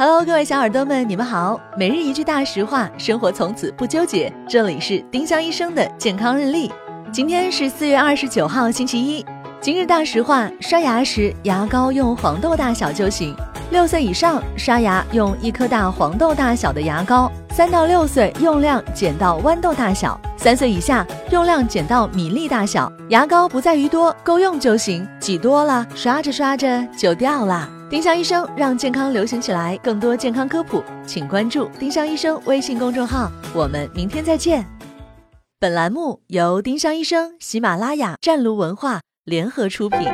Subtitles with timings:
[0.00, 1.60] Hello，各位小耳朵们，你们好。
[1.76, 4.32] 每日一句大实话，生活从此不纠结。
[4.48, 6.70] 这里是丁香医生的健康日历。
[7.12, 9.26] 今天是四月二十九号，星期一。
[9.60, 13.34] 今日大实话：刷牙时牙膏用黄豆大小就行。
[13.72, 22.90] 六岁以上刷牙用一颗大黄豆大小的牙膏，三到六岁用量减到豌豆大小，三岁以下用量减到米粒大小。
[23.10, 25.06] 牙膏不在于多，够用就行。
[25.20, 27.68] 挤多了，刷着刷着就掉了。
[27.90, 33.30] 丁香医生让健康流行起来，更多健康科普，请关注丁香医生微信公众号。
[33.52, 34.64] 我们明天再见。
[35.58, 40.06] 本栏目由丁香医生、喜马拉雅、湛庐文化联合出品。